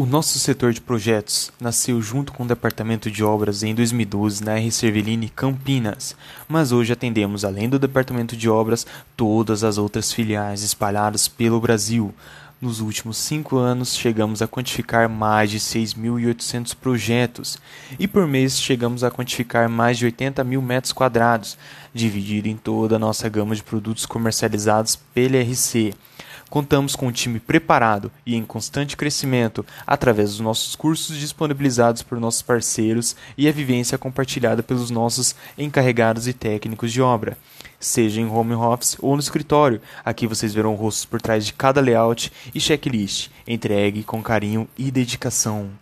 [0.00, 4.58] O nosso setor de projetos nasceu junto com o departamento de obras em 2012 na
[4.58, 4.72] R.
[4.72, 6.16] Cervelini Campinas,
[6.48, 12.14] mas hoje atendemos, além do departamento de obras, todas as outras filiais espalhadas pelo Brasil.
[12.62, 17.58] Nos últimos cinco anos, chegamos a quantificar mais de 6.800 projetos
[17.98, 21.58] e por mês chegamos a quantificar mais de 80 mil metros quadrados,
[21.92, 25.92] dividido em toda a nossa gama de produtos comercializados pela RC.
[26.50, 32.18] Contamos com um time preparado e em constante crescimento através dos nossos cursos disponibilizados por
[32.18, 37.38] nossos parceiros e a vivência compartilhada pelos nossos encarregados e técnicos de obra.
[37.78, 41.80] Seja em home office ou no escritório, aqui vocês verão rostos por trás de cada
[41.80, 45.79] layout e checklist, entregue com carinho e dedicação.